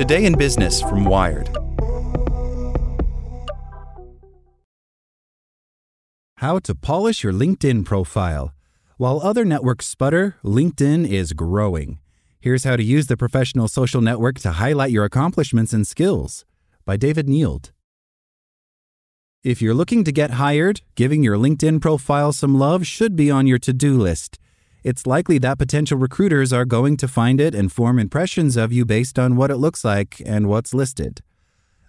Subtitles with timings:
[0.00, 1.50] Today in Business from Wired.
[6.38, 8.54] How to polish your LinkedIn profile.
[8.96, 11.98] While other networks sputter, LinkedIn is growing.
[12.40, 16.46] Here's how to use the professional social network to highlight your accomplishments and skills
[16.86, 17.72] by David Neild.
[19.44, 23.46] If you're looking to get hired, giving your LinkedIn profile some love should be on
[23.46, 24.38] your to do list.
[24.82, 28.86] It's likely that potential recruiters are going to find it and form impressions of you
[28.86, 31.22] based on what it looks like and what's listed.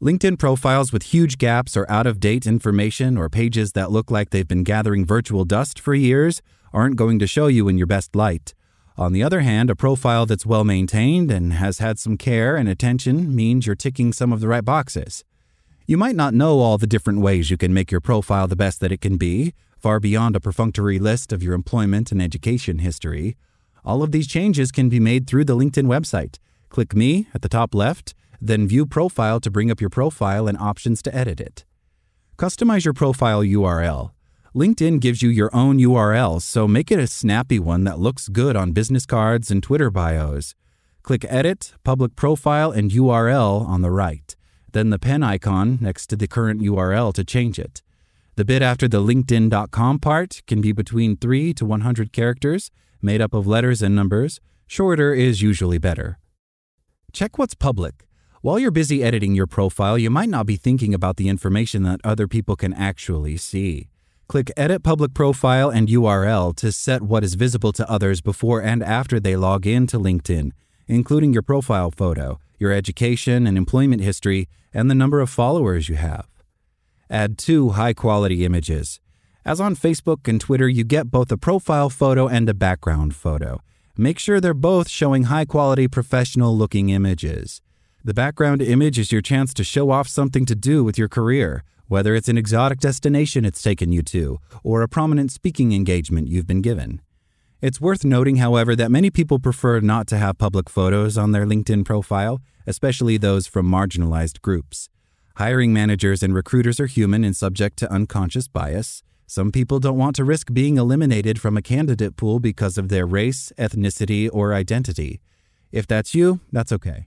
[0.00, 4.30] LinkedIn profiles with huge gaps or out of date information or pages that look like
[4.30, 6.40] they've been gathering virtual dust for years
[6.72, 8.54] aren't going to show you in your best light.
[8.96, 12.68] On the other hand, a profile that's well maintained and has had some care and
[12.68, 15.24] attention means you're ticking some of the right boxes.
[15.86, 18.80] You might not know all the different ways you can make your profile the best
[18.80, 23.36] that it can be, far beyond a perfunctory list of your employment and education history.
[23.84, 26.38] All of these changes can be made through the LinkedIn website.
[26.68, 30.58] Click Me at the top left, then View Profile to bring up your profile and
[30.58, 31.64] options to edit it.
[32.36, 34.10] Customize your profile URL.
[34.54, 38.56] LinkedIn gives you your own URL, so make it a snappy one that looks good
[38.56, 40.54] on business cards and Twitter bios.
[41.02, 44.34] Click Edit, Public Profile, and URL on the right
[44.72, 47.82] then the pen icon next to the current URL to change it.
[48.38, 52.70] The bit after the LinkedIn.com part can be between 3 to 100 characters,
[53.02, 54.38] made up of letters and numbers.
[54.68, 56.20] Shorter is usually better.
[57.12, 58.06] Check what's public.
[58.40, 62.00] While you're busy editing your profile, you might not be thinking about the information that
[62.04, 63.88] other people can actually see.
[64.28, 68.84] Click Edit Public Profile and URL to set what is visible to others before and
[68.84, 70.52] after they log in to LinkedIn,
[70.86, 75.96] including your profile photo, your education and employment history, and the number of followers you
[75.96, 76.28] have.
[77.10, 79.00] Add two high quality images.
[79.42, 83.62] As on Facebook and Twitter, you get both a profile photo and a background photo.
[83.96, 87.62] Make sure they're both showing high quality professional looking images.
[88.04, 91.64] The background image is your chance to show off something to do with your career,
[91.86, 96.46] whether it's an exotic destination it's taken you to, or a prominent speaking engagement you've
[96.46, 97.00] been given.
[97.62, 101.46] It's worth noting, however, that many people prefer not to have public photos on their
[101.46, 104.90] LinkedIn profile, especially those from marginalized groups.
[105.38, 109.04] Hiring managers and recruiters are human and subject to unconscious bias.
[109.28, 113.06] Some people don't want to risk being eliminated from a candidate pool because of their
[113.06, 115.20] race, ethnicity, or identity.
[115.70, 117.06] If that's you, that's okay.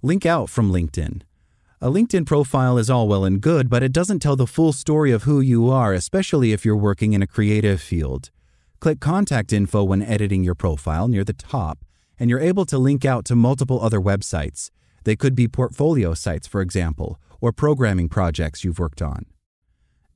[0.00, 1.20] Link out from LinkedIn.
[1.82, 5.12] A LinkedIn profile is all well and good, but it doesn't tell the full story
[5.12, 8.30] of who you are, especially if you're working in a creative field.
[8.80, 11.84] Click Contact Info when editing your profile near the top,
[12.18, 14.70] and you're able to link out to multiple other websites.
[15.04, 19.26] They could be portfolio sites, for example, or programming projects you've worked on.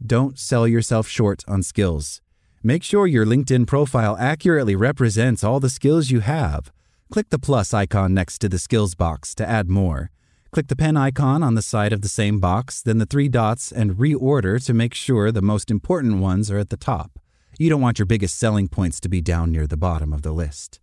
[0.05, 2.23] Don't sell yourself short on skills.
[2.63, 6.73] Make sure your LinkedIn profile accurately represents all the skills you have.
[7.13, 10.11] Click the plus icon next to the skills box to add more.
[10.53, 13.71] Click the pen icon on the side of the same box, then the three dots,
[13.71, 17.19] and reorder to make sure the most important ones are at the top.
[17.59, 20.33] You don't want your biggest selling points to be down near the bottom of the
[20.33, 20.81] list.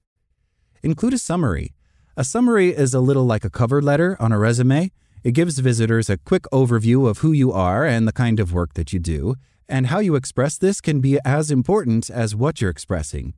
[0.83, 1.73] Include a summary.
[2.15, 4.91] A summary is a little like a cover letter on a resume.
[5.25, 8.75] It gives visitors a quick overview of who you are and the kind of work
[8.75, 9.33] that you do,
[9.67, 13.33] and how you express this can be as important as what you're expressing.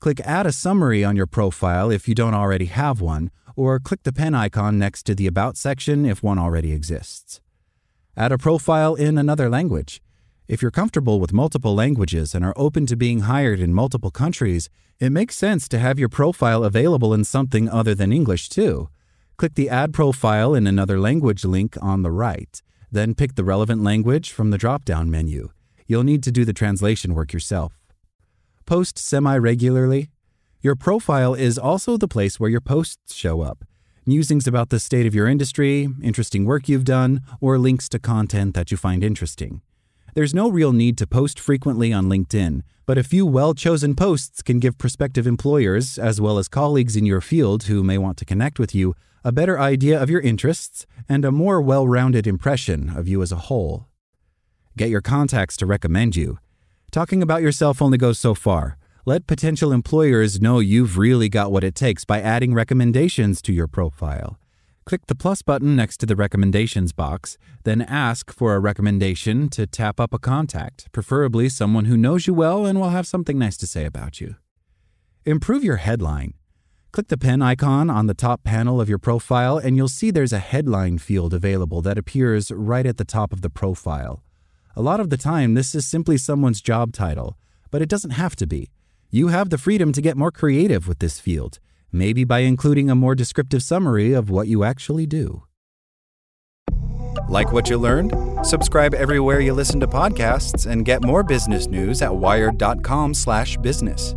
[0.00, 4.02] Click Add a Summary on your profile if you don't already have one, or click
[4.04, 7.42] the pen icon next to the About section if one already exists.
[8.16, 10.00] Add a profile in another language.
[10.48, 14.70] If you're comfortable with multiple languages and are open to being hired in multiple countries,
[14.98, 18.88] it makes sense to have your profile available in something other than English too.
[19.36, 23.82] Click the Add Profile in Another Language link on the right, then pick the relevant
[23.82, 25.50] language from the drop down menu.
[25.86, 27.78] You'll need to do the translation work yourself.
[28.64, 30.08] Post semi regularly.
[30.62, 33.66] Your profile is also the place where your posts show up.
[34.06, 38.54] Musings about the state of your industry, interesting work you've done, or links to content
[38.54, 39.60] that you find interesting.
[40.16, 44.40] There's no real need to post frequently on LinkedIn, but a few well chosen posts
[44.40, 48.24] can give prospective employers, as well as colleagues in your field who may want to
[48.24, 52.96] connect with you, a better idea of your interests and a more well rounded impression
[52.96, 53.88] of you as a whole.
[54.78, 56.38] Get your contacts to recommend you.
[56.90, 58.78] Talking about yourself only goes so far.
[59.04, 63.66] Let potential employers know you've really got what it takes by adding recommendations to your
[63.66, 64.38] profile.
[64.86, 69.66] Click the plus button next to the recommendations box, then ask for a recommendation to
[69.66, 73.56] tap up a contact, preferably someone who knows you well and will have something nice
[73.56, 74.36] to say about you.
[75.24, 76.34] Improve your headline.
[76.92, 80.32] Click the pen icon on the top panel of your profile, and you'll see there's
[80.32, 84.22] a headline field available that appears right at the top of the profile.
[84.76, 87.36] A lot of the time, this is simply someone's job title,
[87.72, 88.70] but it doesn't have to be.
[89.10, 91.58] You have the freedom to get more creative with this field
[91.92, 95.42] maybe by including a more descriptive summary of what you actually do.
[97.28, 98.12] Like what you learned?
[98.42, 104.14] Subscribe everywhere you listen to podcasts and get more business news at wired.com/business.